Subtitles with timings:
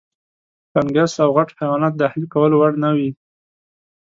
[0.71, 3.09] فنګس او غټ حیوانات د اهلي کولو وړ نه وو.